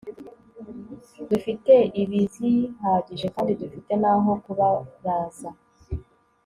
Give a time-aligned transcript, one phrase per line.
[1.29, 5.49] dufite ibizihagije kandi dufite n aho kubaraza